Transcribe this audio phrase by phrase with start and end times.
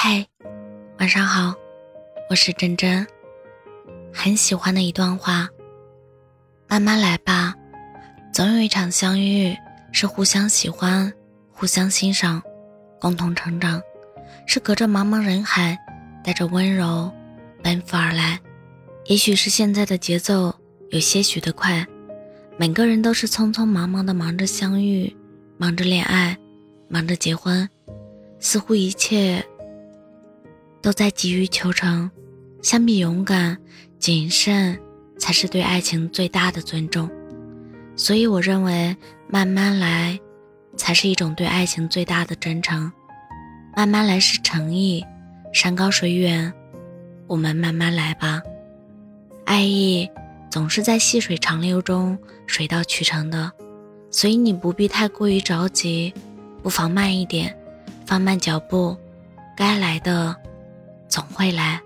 [0.00, 0.24] 嗨，
[1.00, 1.52] 晚上好，
[2.30, 3.04] 我是真真。
[4.14, 5.48] 很喜欢的一段话：
[6.68, 7.52] 慢慢来吧，
[8.32, 9.56] 总有一场相遇
[9.90, 11.12] 是互相喜欢、
[11.50, 12.40] 互相欣赏、
[13.00, 13.82] 共同成长，
[14.46, 15.76] 是隔着茫茫人海，
[16.22, 17.12] 带着温柔
[17.60, 18.38] 奔赴而来。
[19.06, 20.54] 也许是现在的节奏
[20.90, 21.84] 有些许的快，
[22.56, 25.12] 每个人都是匆匆忙忙的忙着相遇，
[25.56, 26.38] 忙着恋爱，
[26.86, 27.68] 忙着结婚，
[28.38, 29.44] 似乎一切。
[30.88, 32.10] 都在急于求成，
[32.62, 33.58] 相比勇敢、
[33.98, 34.80] 谨慎，
[35.18, 37.10] 才是对爱情最大的尊重。
[37.94, 38.96] 所以，我认为
[39.28, 40.18] 慢慢来，
[40.78, 42.90] 才是一种对爱情最大的真诚。
[43.76, 45.04] 慢慢来是诚意，
[45.52, 46.50] 山高水远，
[47.26, 48.40] 我们慢慢来吧。
[49.44, 50.08] 爱意
[50.50, 53.52] 总是在细水长流中水到渠成的，
[54.10, 56.14] 所以你不必太过于着急，
[56.62, 57.54] 不妨慢一点，
[58.06, 58.96] 放慢脚步，
[59.54, 60.34] 该来的。
[61.18, 61.82] 总会来。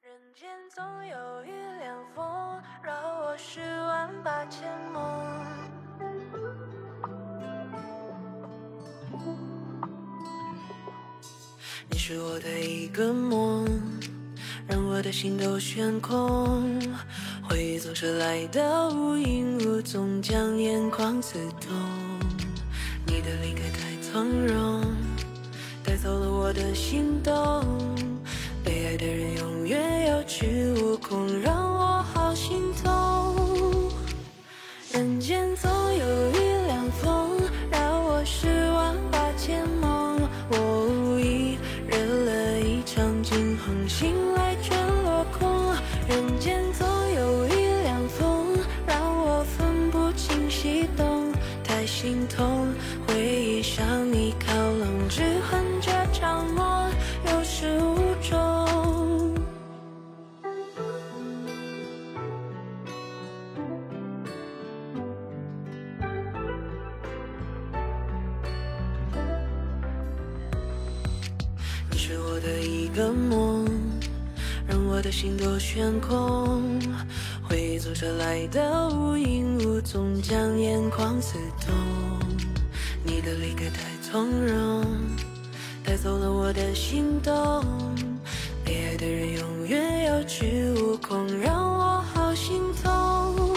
[0.00, 5.02] 人间总有一凉风，绕我十万八千梦。
[11.90, 13.66] 你是我的一个梦，
[14.68, 16.80] 让我的心都悬空。
[17.48, 21.74] 回忆总是来的无影无踪，将眼眶刺痛。
[23.06, 24.84] 你的离开太从容，
[25.82, 27.64] 带走了我的心动。
[28.62, 31.26] 被爱的人永远有恃无恐，
[52.00, 52.68] 心痛。
[53.08, 56.88] 回忆向你靠拢，只恨这场梦
[57.26, 59.34] 有始无终。
[71.90, 73.66] 你是我的一个梦。
[74.68, 76.78] 让我的心都悬空，
[77.48, 81.74] 回忆总是来的无影无踪，将眼眶刺痛。
[83.02, 84.84] 你的离开太从容，
[85.82, 87.64] 带走了我的心动。
[88.62, 93.56] 被爱的人永远有恃无恐，让我好心痛。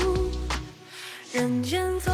[1.34, 2.13] 人间总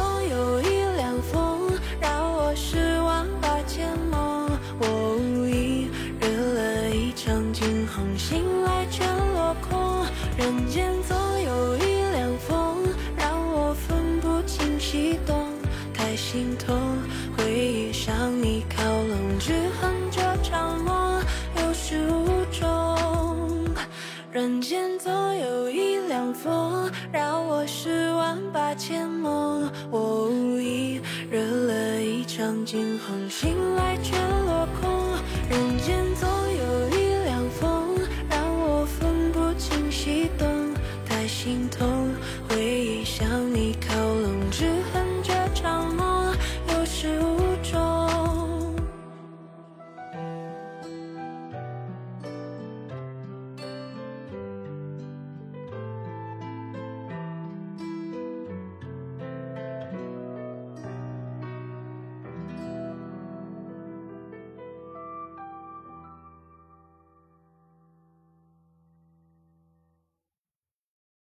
[24.68, 29.66] 间总有一两风，让我十万八千梦。
[29.90, 34.14] 我无意惹了一场惊鸿，醒来却
[34.44, 34.77] 落空。